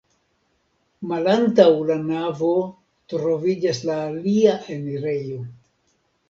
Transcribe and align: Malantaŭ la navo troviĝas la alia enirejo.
Malantaŭ 1.11 1.67
la 1.89 1.97
navo 2.05 2.49
troviĝas 3.13 3.83
la 3.91 3.99
alia 4.07 4.57
enirejo. 4.79 5.39